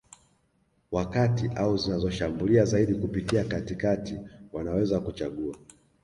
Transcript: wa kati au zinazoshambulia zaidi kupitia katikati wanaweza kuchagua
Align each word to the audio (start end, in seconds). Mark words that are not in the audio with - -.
wa 0.91 1.09
kati 1.09 1.47
au 1.55 1.77
zinazoshambulia 1.77 2.65
zaidi 2.65 2.95
kupitia 2.95 3.43
katikati 3.43 4.19
wanaweza 4.53 4.99
kuchagua 4.99 5.55